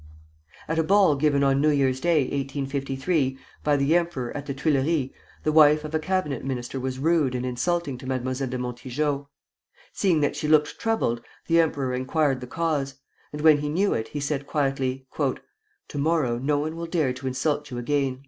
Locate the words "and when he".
13.31-13.69